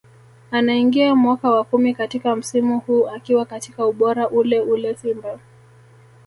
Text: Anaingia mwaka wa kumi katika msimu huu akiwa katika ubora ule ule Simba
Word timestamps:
Anaingia 0.51 1.15
mwaka 1.15 1.49
wa 1.51 1.63
kumi 1.63 1.93
katika 1.95 2.35
msimu 2.35 2.79
huu 2.79 3.07
akiwa 3.07 3.45
katika 3.45 3.85
ubora 3.85 4.29
ule 4.29 4.61
ule 4.61 4.95
Simba 4.95 5.39